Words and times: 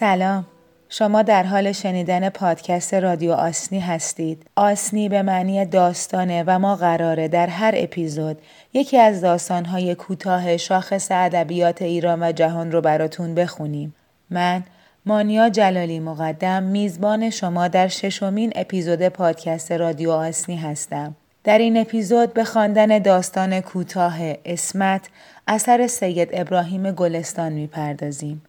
سلام 0.00 0.46
شما 0.88 1.22
در 1.22 1.42
حال 1.42 1.72
شنیدن 1.72 2.28
پادکست 2.28 2.94
رادیو 2.94 3.32
آسنی 3.32 3.80
هستید. 3.80 4.46
آسنی 4.56 5.08
به 5.08 5.22
معنی 5.22 5.64
داستانه 5.64 6.44
و 6.46 6.58
ما 6.58 6.76
قراره 6.76 7.28
در 7.28 7.46
هر 7.46 7.72
اپیزود 7.76 8.38
یکی 8.72 8.98
از 8.98 9.20
داستانهای 9.20 9.94
کوتاه 9.94 10.56
شاخص 10.56 11.08
ادبیات 11.10 11.82
ایران 11.82 12.22
و 12.22 12.32
جهان 12.32 12.72
رو 12.72 12.80
براتون 12.80 13.34
بخونیم. 13.34 13.94
من 14.30 14.62
مانیا 15.06 15.48
جلالی 15.48 16.00
مقدم 16.00 16.62
میزبان 16.62 17.30
شما 17.30 17.68
در 17.68 17.88
ششمین 17.88 18.52
اپیزود 18.54 19.08
پادکست 19.08 19.72
رادیو 19.72 20.10
آسنی 20.10 20.56
هستم. 20.56 21.14
در 21.44 21.58
این 21.58 21.76
اپیزود 21.76 22.34
به 22.34 22.44
خواندن 22.44 22.98
داستان 22.98 23.60
کوتاه 23.60 24.18
اسمت 24.44 25.08
اثر 25.48 25.86
سید 25.86 26.28
ابراهیم 26.32 26.90
گلستان 26.90 27.52
می‌پردازیم. 27.52 28.42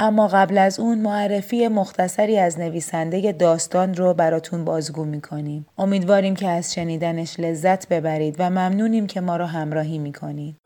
اما 0.00 0.28
قبل 0.28 0.58
از 0.58 0.80
اون 0.80 0.98
معرفی 0.98 1.68
مختصری 1.68 2.38
از 2.38 2.58
نویسنده 2.58 3.32
داستان 3.32 3.94
رو 3.94 4.14
براتون 4.14 4.64
بازگو 4.64 5.04
می‌کنیم. 5.04 5.66
امیدواریم 5.78 6.36
که 6.36 6.48
از 6.48 6.74
شنیدنش 6.74 7.40
لذت 7.40 7.88
ببرید 7.88 8.36
و 8.38 8.50
ممنونیم 8.50 9.06
که 9.06 9.20
ما 9.20 9.36
رو 9.36 9.44
همراهی 9.44 9.98
می‌کنید. 9.98 10.56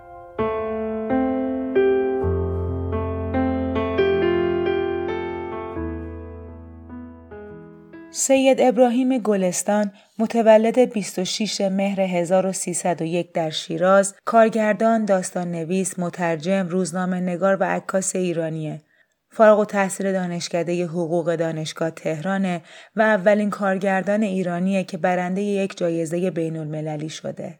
سید 8.11 8.61
ابراهیم 8.61 9.19
گلستان 9.19 9.93
متولد 10.19 10.93
26 10.93 11.61
مهر 11.61 12.01
1301 12.01 13.33
در 13.33 13.51
شیراز 13.51 14.15
کارگردان 14.25 15.05
داستان 15.05 15.51
نویس 15.51 15.99
مترجم 15.99 16.67
روزنامه 16.69 17.21
نگار 17.21 17.57
و 17.61 17.65
عکاس 17.65 18.17
ایرانیه 18.17 18.81
فارغ 19.35 19.59
و 19.59 19.65
تحصیل 19.65 20.13
دانشکده 20.13 20.87
حقوق 20.87 21.35
دانشگاه 21.35 21.91
تهرانه 21.91 22.63
و 22.97 23.03
اولین 23.03 23.51
کارگردان 23.51 24.23
ایرانیه 24.23 24.85
که 24.85 24.97
برنده 24.97 25.43
یک 25.43 25.79
جایزه 25.79 26.31
بین 26.31 26.57
المللی 26.57 27.09
شده. 27.09 27.59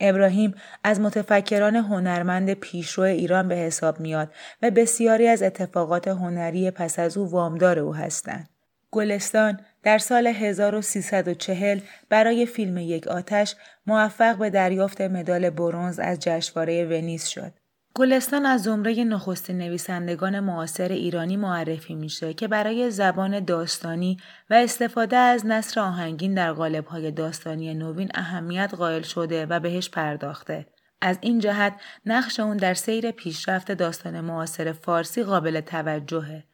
ابراهیم 0.00 0.54
از 0.84 1.00
متفکران 1.00 1.76
هنرمند 1.76 2.52
پیشرو 2.52 3.04
ایران 3.04 3.48
به 3.48 3.54
حساب 3.54 4.00
میاد 4.00 4.32
و 4.62 4.70
بسیاری 4.70 5.28
از 5.28 5.42
اتفاقات 5.42 6.08
هنری 6.08 6.70
پس 6.70 6.98
از 6.98 7.16
او 7.16 7.30
وامدار 7.30 7.78
او 7.78 7.94
هستند. 7.94 8.48
گلستان 8.90 9.60
در 9.82 9.98
سال 9.98 10.26
1340 10.26 11.80
برای 12.08 12.46
فیلم 12.46 12.78
یک 12.78 13.08
آتش 13.08 13.56
موفق 13.86 14.36
به 14.36 14.50
دریافت 14.50 15.00
مدال 15.00 15.50
برونز 15.50 15.98
از 15.98 16.18
جشنواره 16.18 16.84
ونیز 16.84 17.24
شد. 17.24 17.52
گلستان 17.94 18.46
از 18.46 18.62
زمره 18.62 19.04
نخستین 19.04 19.58
نویسندگان 19.58 20.40
معاصر 20.40 20.88
ایرانی 20.88 21.36
معرفی 21.36 21.94
میشه 21.94 22.34
که 22.34 22.48
برای 22.48 22.90
زبان 22.90 23.40
داستانی 23.40 24.16
و 24.50 24.54
استفاده 24.54 25.16
از 25.16 25.46
نصر 25.46 25.80
آهنگین 25.80 26.34
در 26.34 26.52
قالب‌های 26.52 27.10
داستانی 27.10 27.74
نوین 27.74 28.08
اهمیت 28.14 28.74
قائل 28.74 29.02
شده 29.02 29.46
و 29.46 29.60
بهش 29.60 29.90
پرداخته. 29.90 30.66
از 31.00 31.18
این 31.20 31.38
جهت 31.38 31.80
نقش 32.06 32.40
اون 32.40 32.56
در 32.56 32.74
سیر 32.74 33.10
پیشرفت 33.10 33.72
داستان 33.72 34.20
معاصر 34.20 34.72
فارسی 34.72 35.22
قابل 35.22 35.60
توجهه. 35.60 36.44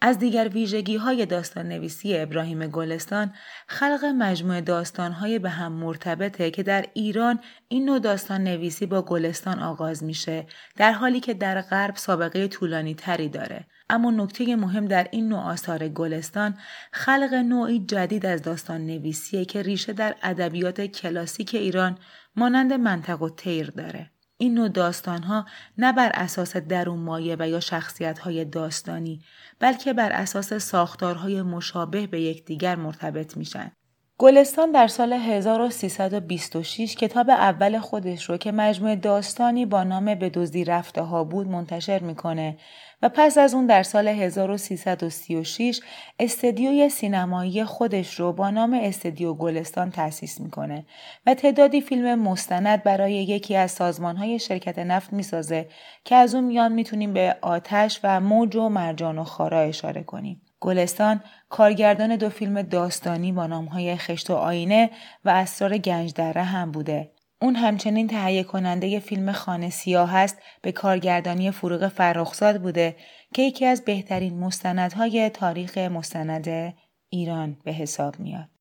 از 0.00 0.18
دیگر 0.18 0.48
ویژگی 0.48 0.96
های 0.96 1.26
داستان 1.26 1.68
نویسی 1.68 2.18
ابراهیم 2.18 2.66
گلستان 2.66 3.34
خلق 3.66 4.04
مجموعه 4.04 4.60
داستان 4.60 5.12
های 5.12 5.38
به 5.38 5.50
هم 5.50 5.72
مرتبطه 5.72 6.50
که 6.50 6.62
در 6.62 6.86
ایران 6.94 7.38
این 7.68 7.84
نوع 7.84 7.98
داستان 7.98 8.44
نویسی 8.44 8.86
با 8.86 9.02
گلستان 9.02 9.58
آغاز 9.58 10.04
میشه 10.04 10.46
در 10.76 10.92
حالی 10.92 11.20
که 11.20 11.34
در 11.34 11.60
غرب 11.60 11.96
سابقه 11.96 12.48
طولانی 12.48 12.94
تری 12.94 13.28
داره. 13.28 13.66
اما 13.90 14.10
نکته 14.10 14.56
مهم 14.56 14.86
در 14.86 15.08
این 15.10 15.28
نوع 15.28 15.40
آثار 15.40 15.88
گلستان 15.88 16.58
خلق 16.92 17.34
نوعی 17.34 17.78
جدید 17.78 18.26
از 18.26 18.42
داستان 18.42 18.86
نویسیه 18.86 19.44
که 19.44 19.62
ریشه 19.62 19.92
در 19.92 20.14
ادبیات 20.22 20.80
کلاسیک 20.80 21.54
ایران 21.54 21.98
مانند 22.36 22.72
منطق 22.72 23.22
و 23.22 23.28
تیر 23.28 23.70
داره. 23.70 24.10
این 24.38 24.54
نوع 24.54 24.68
داستان 24.68 25.22
ها 25.22 25.46
نه 25.78 25.92
بر 25.92 26.10
اساس 26.14 26.56
درون 26.56 26.98
مایه 26.98 27.36
و 27.38 27.48
یا 27.48 27.60
شخصیت 27.60 28.18
های 28.18 28.44
داستانی 28.44 29.24
بلکه 29.58 29.92
بر 29.92 30.12
اساس 30.12 30.54
ساختارهای 30.54 31.42
مشابه 31.42 32.06
به 32.06 32.20
یکدیگر 32.20 32.76
مرتبط 32.76 33.36
میشن. 33.36 33.75
گلستان 34.18 34.72
در 34.72 34.86
سال 34.86 35.12
1326 35.12 36.96
کتاب 36.96 37.30
اول 37.30 37.78
خودش 37.78 38.30
رو 38.30 38.36
که 38.36 38.52
مجموعه 38.52 38.96
داستانی 38.96 39.66
با 39.66 39.84
نام 39.84 40.14
به 40.14 40.28
دزدی 40.28 40.64
رفته 40.64 41.02
ها 41.02 41.24
بود 41.24 41.48
منتشر 41.48 41.98
می‌کنه 41.98 42.58
و 43.02 43.08
پس 43.08 43.38
از 43.38 43.54
اون 43.54 43.66
در 43.66 43.82
سال 43.82 44.08
1336 44.08 45.80
استدیوی 46.18 46.88
سینمایی 46.88 47.64
خودش 47.64 48.20
رو 48.20 48.32
با 48.32 48.50
نام 48.50 48.74
استدیو 48.82 49.34
گلستان 49.34 49.90
تأسیس 49.90 50.40
می‌کنه 50.40 50.86
و 51.26 51.34
تعدادی 51.34 51.80
فیلم 51.80 52.14
مستند 52.14 52.82
برای 52.82 53.14
یکی 53.14 53.56
از 53.56 53.70
سازمانهای 53.70 54.38
شرکت 54.38 54.78
نفت 54.78 55.12
می‌سازه 55.12 55.68
که 56.04 56.14
از 56.14 56.34
اون 56.34 56.44
میان 56.44 56.72
می‌تونیم 56.72 57.12
به 57.12 57.36
آتش 57.42 58.00
و 58.04 58.20
موج 58.20 58.56
و 58.56 58.68
مرجان 58.68 59.18
و 59.18 59.24
خارا 59.24 59.60
اشاره 59.60 60.02
کنیم. 60.02 60.45
گلستان 60.60 61.20
کارگردان 61.48 62.16
دو 62.16 62.28
فیلم 62.28 62.62
داستانی 62.62 63.32
با 63.32 63.46
نامهای 63.46 63.96
خشت 63.96 64.30
و 64.30 64.34
آینه 64.34 64.90
و 65.24 65.28
اسرار 65.28 65.78
گنج 65.78 66.12
دره 66.14 66.42
هم 66.42 66.72
بوده 66.72 67.12
اون 67.42 67.56
همچنین 67.56 68.06
تهیه 68.06 68.42
کننده 68.42 69.00
فیلم 69.00 69.32
خانه 69.32 69.70
سیاه 69.70 70.14
است 70.14 70.38
به 70.62 70.72
کارگردانی 70.72 71.50
فروغ 71.50 71.88
فرخزاد 71.88 72.62
بوده 72.62 72.96
که 73.34 73.42
یکی 73.42 73.66
از 73.66 73.84
بهترین 73.84 74.38
مستندهای 74.38 75.30
تاریخ 75.30 75.78
مستند 75.78 76.74
ایران 77.08 77.56
به 77.64 77.72
حساب 77.72 78.20
میاد. 78.20 78.55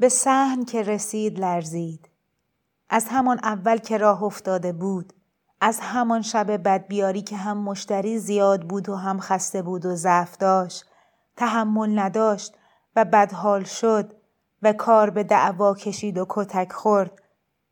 به 0.00 0.08
سحن 0.08 0.64
که 0.64 0.82
رسید 0.82 1.40
لرزید. 1.40 2.08
از 2.88 3.06
همان 3.10 3.40
اول 3.42 3.76
که 3.76 3.96
راه 3.98 4.22
افتاده 4.22 4.72
بود. 4.72 5.12
از 5.60 5.80
همان 5.80 6.22
شب 6.22 6.50
بدبیاری 6.50 7.22
که 7.22 7.36
هم 7.36 7.58
مشتری 7.58 8.18
زیاد 8.18 8.62
بود 8.62 8.88
و 8.88 8.96
هم 8.96 9.20
خسته 9.20 9.62
بود 9.62 9.86
و 9.86 9.94
ضعف 9.94 10.36
داشت. 10.36 10.84
تحمل 11.36 11.98
نداشت 11.98 12.54
و 12.96 13.04
بدحال 13.04 13.64
شد 13.64 14.14
و 14.62 14.72
کار 14.72 15.10
به 15.10 15.24
دعوا 15.24 15.74
کشید 15.74 16.18
و 16.18 16.26
کتک 16.28 16.72
خورد 16.72 17.22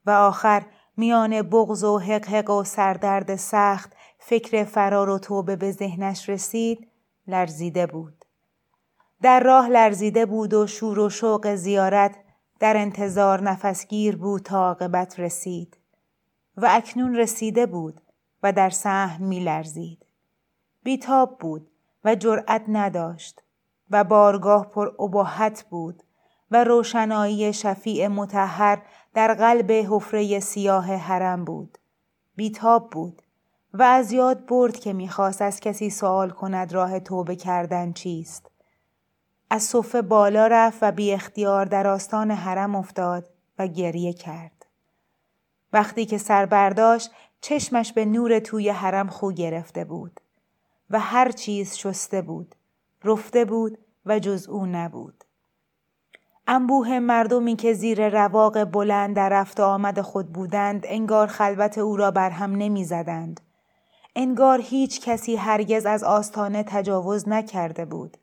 و 0.06 0.10
آخر 0.10 0.62
میان 0.96 1.42
بغض 1.42 1.84
و 1.84 1.98
حقحق 1.98 2.50
و 2.50 2.64
سردرد 2.64 3.36
سخت 3.36 3.92
فکر 4.18 4.64
فرار 4.64 5.08
و 5.08 5.18
توبه 5.18 5.56
به 5.56 5.72
ذهنش 5.72 6.28
رسید 6.28 6.88
لرزیده 7.26 7.86
بود. 7.86 8.17
در 9.22 9.40
راه 9.40 9.68
لرزیده 9.68 10.26
بود 10.26 10.54
و 10.54 10.66
شور 10.66 10.98
و 10.98 11.10
شوق 11.10 11.54
زیارت 11.54 12.16
در 12.60 12.76
انتظار 12.76 13.42
نفسگیر 13.42 14.16
بود 14.16 14.42
تا 14.42 14.66
عاقبت 14.66 15.20
رسید 15.20 15.76
و 16.56 16.68
اکنون 16.70 17.16
رسیده 17.16 17.66
بود 17.66 18.00
و 18.42 18.52
در 18.52 18.70
سحن 18.70 19.24
می 19.24 19.40
لرزید. 19.40 20.06
بیتاب 20.82 21.38
بود 21.38 21.70
و 22.04 22.14
جرأت 22.14 22.64
نداشت 22.68 23.42
و 23.90 24.04
بارگاه 24.04 24.66
پر 24.70 25.02
ابهت 25.02 25.64
بود 25.70 26.02
و 26.50 26.64
روشنایی 26.64 27.52
شفیع 27.52 28.08
متحر 28.08 28.82
در 29.14 29.34
قلب 29.34 29.72
حفره 29.72 30.40
سیاه 30.40 30.94
حرم 30.94 31.44
بود. 31.44 31.78
بیتاب 32.36 32.90
بود 32.90 33.22
و 33.74 33.82
از 33.82 34.12
یاد 34.12 34.46
برد 34.46 34.76
که 34.76 34.92
می‌خواست 34.92 35.42
از 35.42 35.60
کسی 35.60 35.90
سوال 35.90 36.30
کند 36.30 36.72
راه 36.72 37.00
توبه 37.00 37.36
کردن 37.36 37.92
چیست. 37.92 38.50
از 39.50 39.62
صفه 39.62 40.02
بالا 40.02 40.46
رفت 40.46 40.78
و 40.82 40.92
بی 40.92 41.12
اختیار 41.12 41.64
در 41.64 41.86
آستان 41.86 42.30
حرم 42.30 42.76
افتاد 42.76 43.30
و 43.58 43.66
گریه 43.66 44.12
کرد. 44.12 44.66
وقتی 45.72 46.06
که 46.06 46.18
سر 46.18 46.46
برداشت 46.46 47.10
چشمش 47.40 47.92
به 47.92 48.04
نور 48.04 48.38
توی 48.38 48.68
حرم 48.68 49.08
خو 49.08 49.32
گرفته 49.32 49.84
بود 49.84 50.20
و 50.90 51.00
هر 51.00 51.30
چیز 51.30 51.76
شسته 51.76 52.22
بود، 52.22 52.54
رفته 53.04 53.44
بود 53.44 53.78
و 54.06 54.18
جز 54.18 54.48
او 54.48 54.66
نبود. 54.66 55.24
انبوه 56.46 56.98
مردمی 56.98 57.56
که 57.56 57.72
زیر 57.72 58.08
رواق 58.08 58.64
بلند 58.64 59.16
در 59.16 59.28
رفت 59.28 59.60
آمد 59.60 60.00
خود 60.00 60.32
بودند 60.32 60.84
انگار 60.86 61.26
خلوت 61.26 61.78
او 61.78 61.96
را 61.96 62.10
بر 62.10 62.30
هم 62.30 62.54
نمی 62.54 62.84
زدند. 62.84 63.40
انگار 64.16 64.60
هیچ 64.60 65.00
کسی 65.00 65.36
هرگز 65.36 65.86
از 65.86 66.04
آستانه 66.04 66.62
تجاوز 66.62 67.28
نکرده 67.28 67.84
بود. 67.84 68.16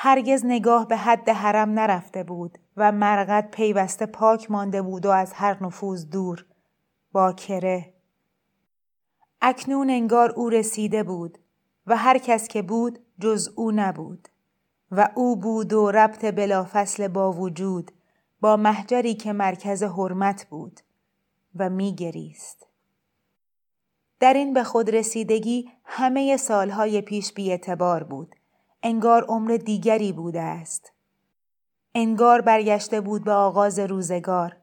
هرگز 0.00 0.46
نگاه 0.46 0.88
به 0.88 0.96
حد 0.96 1.28
حرم 1.28 1.70
نرفته 1.70 2.22
بود 2.22 2.58
و 2.76 2.92
مرقد 2.92 3.50
پیوسته 3.50 4.06
پاک 4.06 4.50
مانده 4.50 4.82
بود 4.82 5.06
و 5.06 5.10
از 5.10 5.32
هر 5.32 5.64
نفوذ 5.64 6.06
دور. 6.06 6.46
باکره 7.12 7.94
اکنون 9.42 9.90
انگار 9.90 10.30
او 10.30 10.50
رسیده 10.50 11.02
بود 11.02 11.38
و 11.86 11.96
هر 11.96 12.18
کس 12.18 12.48
که 12.48 12.62
بود 12.62 12.98
جز 13.20 13.52
او 13.56 13.72
نبود 13.72 14.28
و 14.90 15.08
او 15.14 15.36
بود 15.36 15.72
و 15.72 15.90
ربط 15.90 16.24
بلافصل 16.24 17.08
با 17.08 17.32
وجود 17.32 17.90
با 18.40 18.56
محجری 18.56 19.14
که 19.14 19.32
مرکز 19.32 19.82
حرمت 19.82 20.46
بود 20.50 20.80
و 21.56 21.70
میگریست. 21.70 22.66
در 24.20 24.34
این 24.34 24.54
به 24.54 24.64
خود 24.64 24.90
رسیدگی 24.90 25.70
همه 25.84 26.36
سالهای 26.36 27.00
پیش 27.00 27.32
بی 27.32 27.50
اعتبار 27.50 28.04
بود. 28.04 28.37
انگار 28.82 29.24
عمر 29.24 29.56
دیگری 29.56 30.12
بوده 30.12 30.40
است. 30.40 30.92
انگار 31.94 32.40
برگشته 32.40 33.00
بود 33.00 33.24
به 33.24 33.32
آغاز 33.32 33.78
روزگار. 33.78 34.56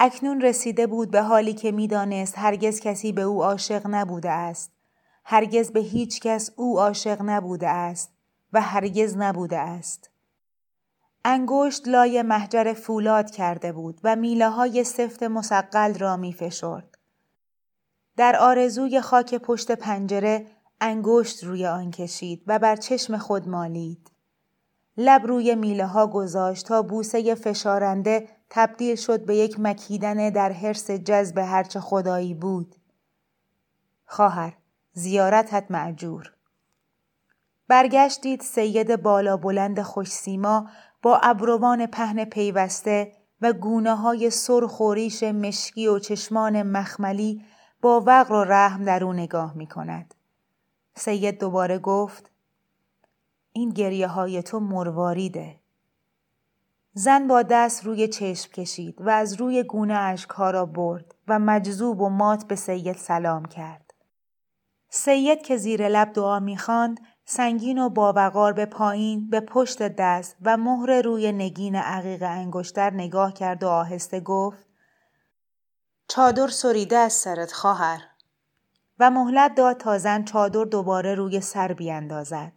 اکنون 0.00 0.40
رسیده 0.40 0.86
بود 0.86 1.10
به 1.10 1.22
حالی 1.22 1.52
که 1.52 1.72
می‌دانست 1.72 2.38
هرگز 2.38 2.80
کسی 2.80 3.12
به 3.12 3.22
او 3.22 3.44
عاشق 3.44 3.82
نبوده 3.86 4.30
است. 4.30 4.72
هرگز 5.24 5.72
به 5.72 5.80
هیچ 5.80 6.20
کس 6.20 6.50
او 6.56 6.80
عاشق 6.80 7.18
نبوده 7.22 7.68
است 7.68 8.12
و 8.52 8.60
هرگز 8.60 9.16
نبوده 9.16 9.58
است. 9.58 10.10
انگشت 11.24 11.88
لای 11.88 12.22
محجر 12.22 12.72
فولاد 12.72 13.30
کرده 13.30 13.72
بود 13.72 14.00
و 14.04 14.16
میله 14.16 14.48
های 14.48 14.84
سفت 14.84 15.22
مسقل 15.22 15.94
را 15.94 16.16
می 16.16 16.32
فشرد. 16.32 16.98
در 18.16 18.36
آرزوی 18.36 19.00
خاک 19.00 19.34
پشت 19.34 19.72
پنجره 19.72 20.46
انگشت 20.84 21.44
روی 21.44 21.66
آن 21.66 21.90
کشید 21.90 22.42
و 22.46 22.58
بر 22.58 22.76
چشم 22.76 23.18
خود 23.18 23.48
مالید. 23.48 24.10
لب 24.96 25.26
روی 25.26 25.54
میله 25.54 25.86
ها 25.86 26.06
گذاشت 26.06 26.66
تا 26.66 26.82
بوسه 26.82 27.34
فشارنده 27.34 28.28
تبدیل 28.50 28.96
شد 28.96 29.24
به 29.24 29.36
یک 29.36 29.60
مکیدن 29.60 30.30
در 30.30 30.52
حرس 30.52 30.90
جذب 30.90 31.38
هرچه 31.38 31.80
خدایی 31.80 32.34
بود. 32.34 32.76
خواهر 34.06 34.56
زیارتت 34.92 35.70
معجور 35.70 36.32
برگشتید 37.68 38.40
سید 38.40 39.02
بالا 39.02 39.36
بلند 39.36 39.82
خوشسیما 39.82 40.68
با 41.02 41.16
ابروان 41.22 41.86
پهن 41.86 42.24
پیوسته 42.24 43.12
و 43.40 43.52
گونه 43.52 43.94
های 43.94 44.30
سرخ 44.30 44.80
و 44.80 44.92
ریش 44.92 45.22
مشکی 45.22 45.88
و 45.88 45.98
چشمان 45.98 46.62
مخملی 46.62 47.44
با 47.82 48.00
وقر 48.06 48.34
و 48.34 48.44
رحم 48.44 48.84
در 48.84 49.04
او 49.04 49.12
نگاه 49.12 49.56
می 49.56 49.66
کند. 49.66 50.14
سید 50.94 51.40
دوباره 51.40 51.78
گفت 51.78 52.30
این 53.52 53.70
گریه 53.70 54.06
های 54.06 54.42
تو 54.42 54.60
مرواریده. 54.60 55.60
زن 56.94 57.28
با 57.28 57.42
دست 57.42 57.84
روی 57.84 58.08
چشم 58.08 58.52
کشید 58.52 59.00
و 59.00 59.10
از 59.10 59.34
روی 59.34 59.62
گونه 59.62 59.94
اشکها 59.94 60.50
را 60.50 60.66
برد 60.66 61.14
و 61.28 61.38
مجذوب 61.38 62.00
و 62.00 62.08
مات 62.08 62.44
به 62.44 62.56
سید 62.56 62.96
سلام 62.96 63.44
کرد. 63.44 63.94
سید 64.88 65.42
که 65.42 65.56
زیر 65.56 65.88
لب 65.88 66.12
دعا 66.12 66.40
می‌خواند 66.40 67.00
سنگین 67.24 67.78
و 67.78 67.88
باوقار 67.88 68.52
به 68.52 68.66
پایین 68.66 69.30
به 69.30 69.40
پشت 69.40 69.82
دست 69.82 70.36
و 70.42 70.56
مهر 70.56 71.02
روی 71.02 71.32
نگین 71.32 71.76
عقیق 71.76 72.22
انگشتر 72.22 72.90
نگاه 72.90 73.32
کرد 73.32 73.62
و 73.62 73.68
آهسته 73.68 74.20
گفت 74.20 74.66
چادر 76.08 76.48
سریده 76.48 76.96
از 76.96 77.12
سرت 77.12 77.52
خواهر 77.52 78.00
و 78.98 79.10
مهلت 79.10 79.54
داد 79.54 79.76
تا 79.76 79.98
زن 79.98 80.24
چادر 80.24 80.64
دوباره 80.64 81.14
روی 81.14 81.40
سر 81.40 81.72
بیاندازد 81.72 82.52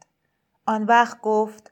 آن 0.66 0.84
وقت 0.84 1.22
گفت 1.22 1.72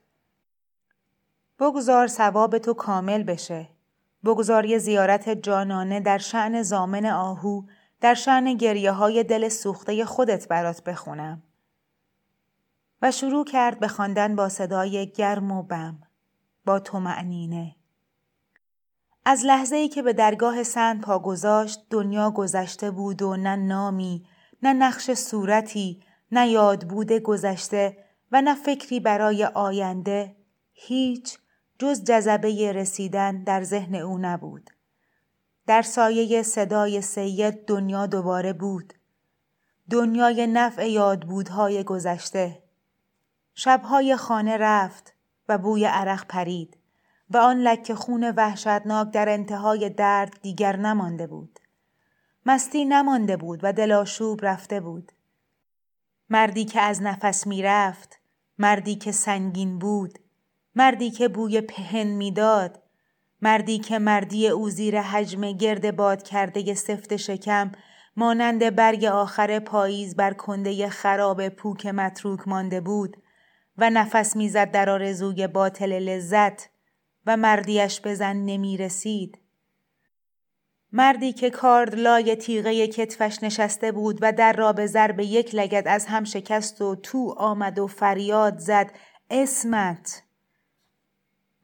بگذار 1.58 2.06
ثواب 2.06 2.58
تو 2.58 2.74
کامل 2.74 3.22
بشه. 3.22 3.68
بگذار 4.24 4.64
یه 4.64 4.78
زیارت 4.78 5.28
جانانه 5.28 6.00
در 6.00 6.18
شعن 6.18 6.62
زامن 6.62 7.06
آهو 7.06 7.62
در 8.00 8.14
شعن 8.14 8.54
گریه 8.54 8.92
های 8.92 9.24
دل 9.24 9.48
سوخته 9.48 10.04
خودت 10.04 10.48
برات 10.48 10.84
بخونم. 10.84 11.42
و 13.02 13.10
شروع 13.10 13.44
کرد 13.44 13.80
به 13.80 13.88
خواندن 13.88 14.36
با 14.36 14.48
صدای 14.48 15.10
گرم 15.10 15.50
و 15.52 15.62
بم 15.62 15.98
با 16.64 16.80
تو 16.80 17.00
معنینه. 17.00 17.76
از 19.24 19.44
لحظه 19.44 19.76
ای 19.76 19.88
که 19.88 20.02
به 20.02 20.12
درگاه 20.12 20.62
سند 20.62 21.00
پا 21.00 21.18
گذاشت 21.18 21.86
دنیا 21.90 22.30
گذشته 22.30 22.90
بود 22.90 23.22
و 23.22 23.36
نه 23.36 23.56
نامی 23.56 24.26
نه 24.64 24.72
نقش 24.72 25.10
صورتی 25.10 26.02
نه 26.32 26.48
یاد 26.48 26.88
بوده 26.88 27.20
گذشته 27.20 27.96
و 28.32 28.42
نه 28.42 28.54
فکری 28.54 29.00
برای 29.00 29.44
آینده 29.44 30.36
هیچ 30.72 31.38
جز 31.78 32.04
جذبه 32.04 32.72
رسیدن 32.72 33.42
در 33.42 33.62
ذهن 33.62 33.94
او 33.94 34.18
نبود. 34.18 34.70
در 35.66 35.82
سایه 35.82 36.42
صدای 36.42 37.00
سید 37.00 37.64
دنیا 37.66 38.06
دوباره 38.06 38.52
بود. 38.52 38.94
دنیای 39.90 40.46
نفع 40.46 40.90
یادبودهای 40.90 41.84
گذشته. 41.84 42.62
شبهای 43.54 44.16
خانه 44.16 44.56
رفت 44.56 45.12
و 45.48 45.58
بوی 45.58 45.84
عرق 45.84 46.26
پرید 46.26 46.76
و 47.30 47.36
آن 47.36 47.60
لکه 47.60 47.94
خون 47.94 48.34
وحشتناک 48.36 49.10
در 49.10 49.28
انتهای 49.28 49.90
درد 49.90 50.38
دیگر 50.42 50.76
نمانده 50.76 51.26
بود. 51.26 51.60
مستی 52.46 52.84
نمانده 52.84 53.36
بود 53.36 53.60
و 53.62 53.72
دلاشوب 53.72 54.40
رفته 54.42 54.80
بود. 54.80 55.12
مردی 56.30 56.64
که 56.64 56.80
از 56.80 57.02
نفس 57.02 57.46
می 57.46 57.62
رفت، 57.62 58.20
مردی 58.58 58.94
که 58.94 59.12
سنگین 59.12 59.78
بود، 59.78 60.18
مردی 60.74 61.10
که 61.10 61.28
بوی 61.28 61.60
پهن 61.60 62.06
می‌داد، 62.06 62.82
مردی 63.42 63.78
که 63.78 63.98
مردی 63.98 64.48
او 64.48 64.70
زیر 64.70 65.00
حجم 65.00 65.52
گرد 65.52 65.96
باد 65.96 66.22
کرده 66.22 66.74
سفت 66.74 67.16
شکم 67.16 67.72
مانند 68.16 68.76
برگ 68.76 69.04
آخر 69.04 69.58
پاییز 69.58 70.16
بر 70.16 70.32
کنده 70.32 70.88
خراب 70.88 71.48
پوک 71.48 71.86
متروک 71.86 72.48
مانده 72.48 72.80
بود 72.80 73.16
و 73.78 73.90
نفس 73.90 74.36
می‌زد 74.36 74.70
در 74.70 74.90
آرزوی 74.90 75.46
باطل 75.46 75.92
لذت 75.92 76.68
و 77.26 77.36
مردیش 77.36 78.00
به 78.00 78.14
زن 78.14 78.36
نمی 78.36 78.76
رسید. 78.76 79.38
مردی 80.96 81.32
که 81.32 81.50
کارد 81.50 81.94
لای 81.94 82.36
تیغه 82.36 82.86
کتفش 82.86 83.38
نشسته 83.42 83.92
بود 83.92 84.18
و 84.20 84.32
در 84.32 84.52
را 84.52 84.72
به 84.72 84.86
ضرب 84.86 85.20
یک 85.20 85.54
لگد 85.54 85.88
از 85.88 86.06
هم 86.06 86.24
شکست 86.24 86.82
و 86.82 86.94
تو 86.94 87.34
آمد 87.38 87.78
و 87.78 87.86
فریاد 87.86 88.58
زد 88.58 88.90
اسمت. 89.30 90.22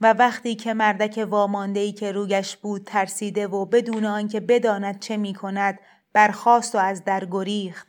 و 0.00 0.12
وقتی 0.12 0.54
که 0.54 0.74
مردک 0.74 1.26
وامانده 1.30 1.92
که 1.92 2.12
رویش 2.12 2.56
بود 2.56 2.84
ترسیده 2.84 3.46
و 3.46 3.64
بدون 3.64 4.04
آنکه 4.04 4.40
بداند 4.40 4.98
چه 4.98 5.16
می 5.16 5.34
کند 5.34 5.78
برخاست 6.12 6.74
و 6.74 6.78
از 6.78 7.04
در 7.04 7.24
گریخت. 7.24 7.88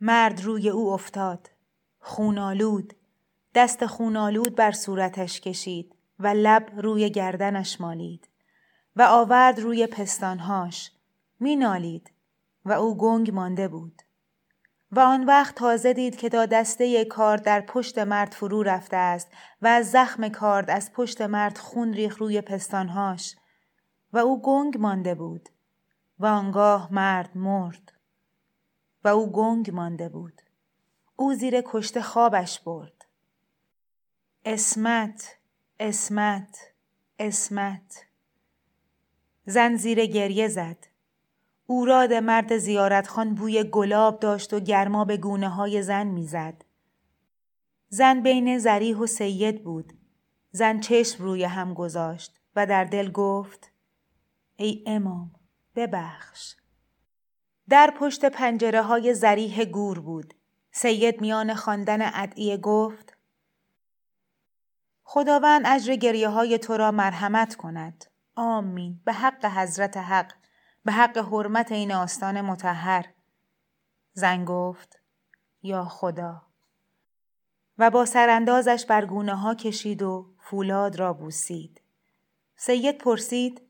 مرد 0.00 0.44
روی 0.44 0.68
او 0.68 0.92
افتاد. 0.92 1.50
خونالود 2.00 2.92
دست 3.54 3.86
خونالود 3.86 4.54
بر 4.54 4.72
صورتش 4.72 5.40
کشید 5.40 5.94
و 6.18 6.26
لب 6.26 6.68
روی 6.76 7.10
گردنش 7.10 7.80
مالید. 7.80 8.28
و 8.96 9.02
آورد 9.02 9.60
روی 9.60 9.86
پستانهاش. 9.86 10.92
مینالید 11.40 12.10
و 12.64 12.72
او 12.72 12.96
گنگ 12.96 13.30
مانده 13.30 13.68
بود. 13.68 14.02
و 14.92 15.00
آن 15.00 15.24
وقت 15.24 15.54
تازه 15.54 15.92
دید 15.92 16.16
که 16.16 16.28
تا 16.28 16.46
دسته 16.46 17.04
کارد 17.04 17.42
در 17.42 17.60
پشت 17.60 17.98
مرد 17.98 18.32
فرو 18.32 18.62
رفته 18.62 18.96
است 18.96 19.28
و 19.62 19.66
از 19.66 19.90
زخم 19.90 20.28
کارد 20.28 20.70
از 20.70 20.92
پشت 20.92 21.20
مرد 21.20 21.58
خون 21.58 21.92
ریخ 21.92 22.18
روی 22.18 22.40
پستانهاش. 22.40 23.36
و 24.12 24.18
او 24.18 24.42
گنگ 24.42 24.78
مانده 24.78 25.14
بود. 25.14 25.48
و 26.18 26.26
آنگاه 26.26 26.92
مرد 26.92 27.36
مرد. 27.36 27.92
و 29.04 29.08
او 29.08 29.32
گنگ 29.32 29.70
مانده 29.70 30.08
بود. 30.08 30.42
او 31.16 31.34
زیر 31.34 31.62
کشته 31.66 32.02
خوابش 32.02 32.60
برد. 32.60 33.06
اسمت 34.44 35.36
اسمت 35.80 36.58
اسمت. 37.18 38.05
زن 39.46 39.76
زیر 39.76 40.06
گریه 40.06 40.48
زد 40.48 40.86
اوراد 41.66 42.12
مرد 42.12 42.56
زیارتخان 42.56 43.34
بوی 43.34 43.64
گلاب 43.64 44.20
داشت 44.20 44.52
و 44.52 44.60
گرما 44.60 45.04
به 45.04 45.16
گونه 45.16 45.48
های 45.48 45.82
زن 45.82 46.06
می‌زد. 46.06 46.64
زن 47.88 48.20
بین 48.20 48.58
زریح 48.58 48.96
و 48.96 49.06
سید 49.06 49.64
بود. 49.64 49.92
زن 50.50 50.80
چشم 50.80 51.24
روی 51.24 51.44
هم 51.44 51.74
گذاشت 51.74 52.40
و 52.56 52.66
در 52.66 52.84
دل 52.84 53.10
گفت 53.10 53.72
ای 54.56 54.84
امام 54.86 55.30
ببخش. 55.76 56.54
در 57.68 57.94
پشت 57.98 58.24
پنجره 58.24 58.82
های 58.82 59.14
زریح 59.14 59.64
گور 59.64 60.00
بود. 60.00 60.34
سید 60.72 61.20
میان 61.20 61.54
خواندن 61.54 62.10
ادعیه 62.14 62.56
گفت 62.56 63.16
خداوند 65.04 65.62
اجر 65.66 65.94
گریه 65.94 66.28
های 66.28 66.58
تو 66.58 66.76
را 66.76 66.90
مرحمت 66.90 67.54
کند. 67.54 68.04
آمین 68.36 69.00
به 69.04 69.12
حق 69.12 69.44
حضرت 69.44 69.96
حق 69.96 70.32
به 70.84 70.92
حق 70.92 71.18
حرمت 71.18 71.72
این 71.72 71.92
آستان 71.92 72.40
متحر 72.40 73.06
زن 74.12 74.44
گفت 74.44 75.00
یا 75.62 75.84
خدا 75.84 76.42
و 77.78 77.90
با 77.90 78.04
سراندازش 78.04 78.86
بر 78.88 79.06
گونه 79.06 79.34
ها 79.34 79.54
کشید 79.54 80.02
و 80.02 80.34
فولاد 80.38 80.96
را 80.96 81.12
بوسید 81.12 81.80
سید 82.56 82.98
پرسید 82.98 83.62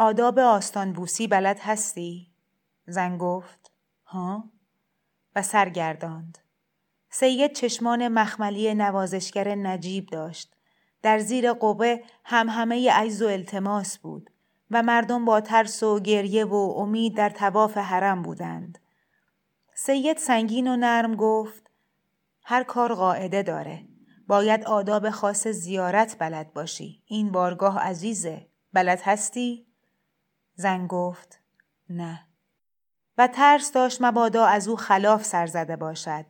آداب 0.00 0.38
آستان 0.38 0.92
بوسی 0.92 1.26
بلد 1.26 1.58
هستی؟ 1.60 2.30
زن 2.86 3.18
گفت 3.18 3.70
ها؟ 4.06 4.44
و 5.36 5.42
سرگرداند. 5.42 6.38
سید 7.10 7.52
چشمان 7.52 8.08
مخملی 8.08 8.74
نوازشگر 8.74 9.54
نجیب 9.54 10.06
داشت. 10.06 10.56
در 11.02 11.18
زیر 11.18 11.52
قبه 11.52 12.02
هم 12.24 12.48
همه 12.48 12.92
عیز 12.92 13.22
و 13.22 13.26
التماس 13.26 13.98
بود 13.98 14.30
و 14.70 14.82
مردم 14.82 15.24
با 15.24 15.40
ترس 15.40 15.82
و 15.82 16.00
گریه 16.00 16.44
و 16.44 16.54
امید 16.54 17.16
در 17.16 17.30
تواف 17.30 17.76
حرم 17.76 18.22
بودند. 18.22 18.78
سید 19.74 20.16
سنگین 20.16 20.68
و 20.68 20.76
نرم 20.76 21.16
گفت 21.16 21.70
هر 22.44 22.62
کار 22.62 22.94
قاعده 22.94 23.42
داره. 23.42 23.84
باید 24.26 24.64
آداب 24.64 25.10
خاص 25.10 25.46
زیارت 25.48 26.16
بلد 26.18 26.52
باشی. 26.52 27.02
این 27.06 27.32
بارگاه 27.32 27.78
عزیزه. 27.78 28.46
بلد 28.72 29.00
هستی؟ 29.00 29.66
زن 30.54 30.86
گفت 30.86 31.40
نه. 31.90 32.26
و 33.18 33.26
ترس 33.26 33.72
داشت 33.72 34.02
مبادا 34.02 34.46
از 34.46 34.68
او 34.68 34.76
خلاف 34.76 35.24
سر 35.24 35.46
زده 35.46 35.76
باشد. 35.76 36.24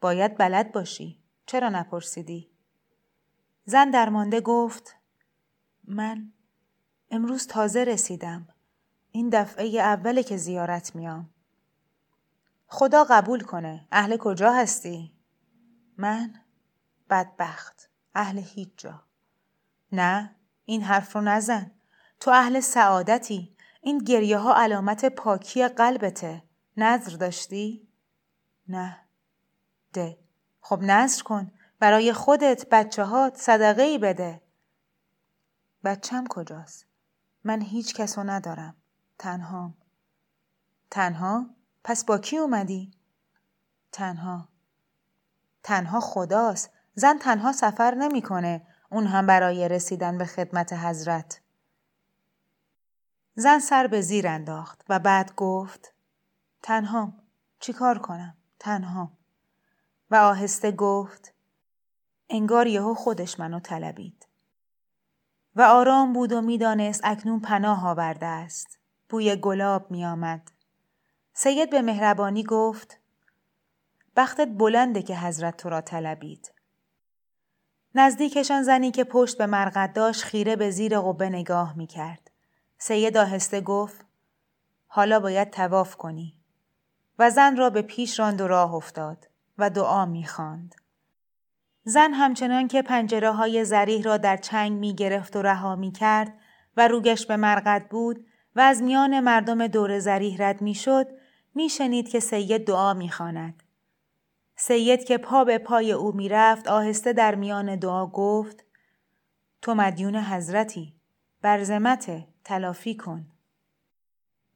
باید 0.00 0.36
بلد 0.36 0.72
باشی. 0.72 1.22
چرا 1.46 1.68
نپرسیدی؟ 1.68 2.55
زن 3.68 3.90
درمانده 3.90 4.40
گفت 4.40 4.96
من 5.84 6.32
امروز 7.10 7.46
تازه 7.46 7.84
رسیدم. 7.84 8.48
این 9.10 9.28
دفعه 9.28 9.80
اوله 9.80 10.22
که 10.22 10.36
زیارت 10.36 10.96
میام. 10.96 11.30
خدا 12.66 13.04
قبول 13.04 13.40
کنه. 13.40 13.88
اهل 13.92 14.16
کجا 14.16 14.52
هستی؟ 14.52 15.12
من 15.96 16.34
بدبخت. 17.10 17.90
اهل 18.14 18.38
هیچ 18.38 18.70
جا. 18.76 19.02
نه 19.92 20.36
این 20.64 20.82
حرف 20.82 21.16
رو 21.16 21.22
نزن. 21.22 21.70
تو 22.20 22.30
اهل 22.30 22.60
سعادتی. 22.60 23.56
این 23.80 23.98
گریه 23.98 24.38
ها 24.38 24.54
علامت 24.54 25.04
پاکی 25.04 25.68
قلبته. 25.68 26.42
نظر 26.76 27.16
داشتی؟ 27.16 27.88
نه. 28.68 29.00
ده. 29.92 30.18
خب 30.60 30.82
نظر 30.82 31.22
کن. 31.22 31.52
برای 31.78 32.12
خودت 32.12 32.66
بچه 32.70 33.04
هات 33.04 33.36
صدقه 33.36 33.82
ای 33.82 33.98
بده. 33.98 34.42
بچم 35.84 36.24
کجاست؟ 36.26 36.86
من 37.44 37.60
هیچ 37.60 37.94
کسو 37.94 38.22
ندارم. 38.22 38.76
تنها. 39.18 39.74
تنها؟ 40.90 41.46
پس 41.84 42.04
با 42.04 42.18
کی 42.18 42.36
اومدی؟ 42.36 42.90
تنها. 43.92 44.48
تنها 45.62 46.00
خداست. 46.00 46.70
زن 46.94 47.18
تنها 47.18 47.52
سفر 47.52 47.94
نمی‌کنه. 47.94 48.66
اون 48.90 49.06
هم 49.06 49.26
برای 49.26 49.68
رسیدن 49.68 50.18
به 50.18 50.24
خدمت 50.24 50.72
حضرت. 50.72 51.40
زن 53.34 53.58
سر 53.58 53.86
به 53.86 54.00
زیر 54.00 54.28
انداخت 54.28 54.84
و 54.88 54.98
بعد 54.98 55.34
گفت 55.34 55.94
تنها 56.62 57.12
چی 57.60 57.72
کار 57.72 57.98
کنم؟ 57.98 58.36
تنها 58.58 59.12
و 60.10 60.14
آهسته 60.16 60.72
گفت 60.72 61.35
انگار 62.28 62.66
یهو 62.66 62.94
خودش 62.94 63.40
منو 63.40 63.60
طلبید 63.60 64.26
و 65.56 65.62
آرام 65.62 66.12
بود 66.12 66.32
و 66.32 66.40
می‌دانست 66.40 67.00
اکنون 67.04 67.40
پناه 67.40 67.88
آورده 67.88 68.26
است 68.26 68.78
بوی 69.08 69.36
گلاب 69.36 69.90
می 69.90 70.04
آمد. 70.04 70.50
سید 71.32 71.70
به 71.70 71.82
مهربانی 71.82 72.44
گفت 72.44 73.00
بختت 74.16 74.48
بلنده 74.48 75.02
که 75.02 75.16
حضرت 75.16 75.56
تو 75.56 75.68
را 75.68 75.80
طلبید 75.80 76.52
نزدیکشان 77.94 78.62
زنی 78.62 78.90
که 78.90 79.04
پشت 79.04 79.38
به 79.38 79.46
مرقد 79.46 79.92
داشت 79.92 80.22
خیره 80.22 80.56
به 80.56 80.70
زیر 80.70 81.00
قبه 81.00 81.28
نگاه 81.28 81.76
می 81.76 81.86
کرد. 81.86 82.30
سید 82.78 83.16
آهسته 83.16 83.60
گفت 83.60 84.04
حالا 84.86 85.20
باید 85.20 85.50
تواف 85.50 85.96
کنی 85.96 86.34
و 87.18 87.30
زن 87.30 87.56
را 87.56 87.70
به 87.70 87.82
پیش 87.82 88.18
راند 88.18 88.40
و 88.40 88.46
راه 88.46 88.74
افتاد 88.74 89.28
و 89.58 89.70
دعا 89.70 90.06
می 90.06 90.26
خاند. 90.26 90.74
زن 91.88 92.12
همچنان 92.12 92.68
که 92.68 92.82
پنجره 92.82 93.30
های 93.30 93.64
زریح 93.64 94.02
را 94.02 94.16
در 94.16 94.36
چنگ 94.36 94.72
می 94.72 94.94
گرفت 94.94 95.36
و 95.36 95.42
رها 95.42 95.76
می 95.76 95.92
کرد 95.92 96.38
و 96.76 96.88
روگش 96.88 97.26
به 97.26 97.36
مرقد 97.36 97.88
بود 97.90 98.26
و 98.56 98.60
از 98.60 98.82
میان 98.82 99.20
مردم 99.20 99.66
دور 99.66 99.98
زریح 99.98 100.36
رد 100.42 100.62
می 100.62 100.74
شد 100.74 101.06
می 101.54 101.68
شنید 101.68 102.08
که 102.08 102.20
سید 102.20 102.66
دعا 102.66 102.94
می 102.94 103.10
خاند. 103.10 103.62
سید 104.56 105.04
که 105.04 105.18
پا 105.18 105.44
به 105.44 105.58
پای 105.58 105.92
او 105.92 106.12
می 106.12 106.28
رفت 106.28 106.68
آهسته 106.68 107.12
در 107.12 107.34
میان 107.34 107.76
دعا 107.76 108.06
گفت 108.06 108.64
تو 109.62 109.74
مدیون 109.74 110.16
حضرتی 110.16 110.94
برزمت 111.42 112.24
تلافی 112.44 112.96
کن. 112.96 113.26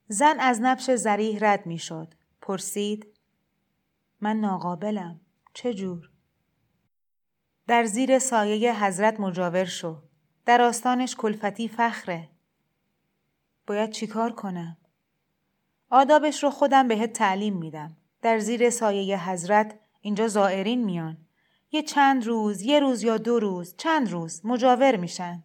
زن 0.08 0.40
از 0.40 0.60
نبش 0.62 0.90
زریح 0.90 1.38
رد 1.40 1.66
می 1.66 1.78
شد. 1.78 2.14
پرسید 2.40 3.06
من 4.20 4.37
ناقابلم. 4.37 5.20
چجور؟ 5.54 6.10
در 7.71 7.85
زیر 7.85 8.19
سایه 8.19 8.85
حضرت 8.85 9.21
مجاور 9.21 9.65
شو. 9.65 9.97
در 10.47 10.62
آستانش 10.62 11.17
کلفتی 11.17 11.69
فخره. 11.69 12.29
باید 13.67 13.91
چیکار 13.91 14.33
کنم؟ 14.33 14.77
آدابش 15.91 16.43
رو 16.43 16.50
خودم 16.50 16.89
بهت 16.89 17.12
تعلیم 17.12 17.57
میدم. 17.57 17.97
در 18.23 18.39
زیر 18.39 18.71
سایه 18.71 19.29
حضرت 19.31 19.79
اینجا 20.00 20.29
زائرین 20.29 20.85
میان. 20.85 21.17
یه 21.73 21.83
چند 21.83 22.27
روز، 22.27 22.62
یه 22.62 22.81
روز 22.81 23.03
یا 23.03 23.19
دو 23.19 23.39
روز، 23.41 23.75
چند 23.77 24.11
روز 24.11 24.41
مجاور 24.45 24.97
میشن. 24.97 25.43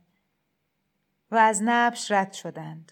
و 1.32 1.36
از 1.36 1.62
نبش 1.64 2.12
رد 2.12 2.34
شدند. 2.34 2.92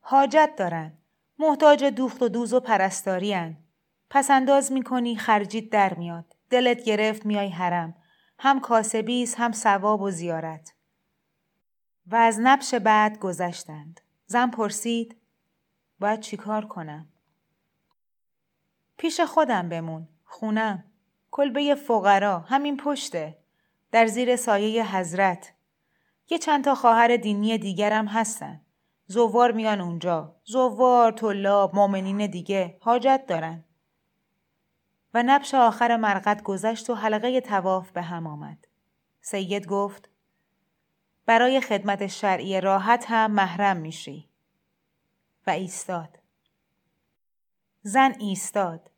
حاجت 0.00 0.50
دارن. 0.56 0.92
محتاج 1.38 1.84
دوخت 1.84 2.22
و 2.22 2.28
دوز 2.28 2.52
و 2.52 2.60
پرستاری 2.60 3.32
هن. 3.32 3.56
پس 4.10 4.30
انداز 4.30 4.72
می‌کنی 4.72 5.16
خرجیت 5.16 5.70
در 5.70 5.94
میاد. 5.94 6.37
دلت 6.50 6.84
گرفت 6.84 7.26
میای 7.26 7.48
حرم. 7.48 7.94
هم 8.38 8.60
کاسبیز 8.60 9.34
هم 9.34 9.52
ثواب 9.52 10.02
و 10.02 10.10
زیارت. 10.10 10.74
و 12.06 12.16
از 12.16 12.38
نبش 12.42 12.74
بعد 12.74 13.18
گذشتند. 13.18 14.00
زن 14.26 14.50
پرسید 14.50 15.16
باید 16.00 16.20
چیکار 16.20 16.66
کنم؟ 16.66 17.08
پیش 18.96 19.20
خودم 19.20 19.68
بمون. 19.68 20.08
خونم. 20.24 20.84
کلبه 21.30 21.74
فقرا. 21.74 22.38
همین 22.38 22.76
پشته. 22.76 23.38
در 23.92 24.06
زیر 24.06 24.36
سایه 24.36 24.96
حضرت. 24.96 25.52
یه 26.30 26.38
چند 26.38 26.64
تا 26.64 26.74
خواهر 26.74 27.16
دینی 27.16 27.58
دیگرم 27.58 28.06
هستن. 28.06 28.60
زوار 29.06 29.52
میان 29.52 29.80
اونجا. 29.80 30.36
زوار، 30.44 31.12
طلاب، 31.12 31.74
مؤمنین 31.74 32.26
دیگه 32.26 32.78
حاجت 32.80 33.24
دارن. 33.28 33.64
و 35.14 35.22
نبش 35.26 35.54
آخر 35.54 35.96
مرقد 35.96 36.42
گذشت 36.42 36.90
و 36.90 36.94
حلقه 36.94 37.40
تواف 37.40 37.90
به 37.90 38.02
هم 38.02 38.26
آمد. 38.26 38.66
سید 39.20 39.66
گفت 39.66 40.08
برای 41.26 41.60
خدمت 41.60 42.06
شرعی 42.06 42.60
راحت 42.60 43.04
هم 43.08 43.30
محرم 43.30 43.76
میشی. 43.76 44.28
و 45.46 45.50
ایستاد. 45.50 46.18
زن 47.82 48.14
ایستاد. 48.18 48.90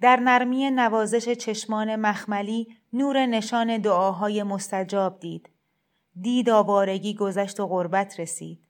در 0.00 0.16
نرمی 0.16 0.70
نوازش 0.70 1.28
چشمان 1.28 1.96
مخملی 1.96 2.76
نور 2.92 3.26
نشان 3.26 3.78
دعاهای 3.78 4.42
مستجاب 4.42 5.20
دید. 5.20 5.50
دید 6.20 6.50
آوارگی 6.50 7.14
گذشت 7.14 7.60
و 7.60 7.66
غربت 7.66 8.20
رسید. 8.20 8.66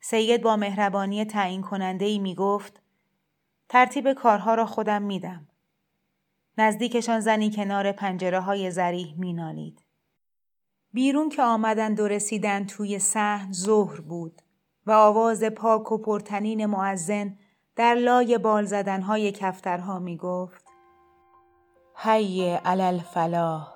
سید 0.00 0.42
با 0.42 0.56
مهربانی 0.56 1.24
تعیین 1.24 1.62
کننده 1.62 2.04
ای 2.04 2.18
می 2.18 2.34
گفت 2.34 2.82
ترتیب 3.68 4.12
کارها 4.12 4.54
را 4.54 4.66
خودم 4.66 5.02
میدم. 5.02 5.48
نزدیکشان 6.58 7.20
زنی 7.20 7.50
کنار 7.50 7.92
پنجره 7.92 8.40
های 8.40 8.70
زریح 8.70 9.14
می 9.18 9.32
نالید. 9.32 9.84
بیرون 10.92 11.28
که 11.28 11.42
آمدند 11.42 12.00
و 12.00 12.08
رسیدند 12.08 12.68
توی 12.68 12.98
صحن 12.98 13.52
ظهر 13.52 14.00
بود 14.00 14.42
و 14.86 14.92
آواز 14.92 15.44
پاک 15.44 15.92
و 15.92 15.98
پرتنین 15.98 16.66
معزن 16.66 17.38
در 17.76 17.94
لای 17.94 18.38
بال 18.38 18.64
زدنهای 18.64 19.32
کفترها 19.32 19.98
می 19.98 20.16
گفت 20.16 20.64
حی 21.94 22.54
علل 22.64 22.98
فلاح 22.98 23.75